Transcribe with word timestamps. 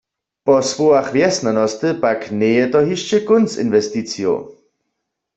Po 0.45 0.55
słowach 0.71 1.09
wjesnjanosty 1.15 1.87
pak 2.03 2.19
njeje 2.39 2.63
to 2.73 2.79
hišće 2.89 3.17
kónc 3.29 3.49
inwesticijow. 3.63 4.39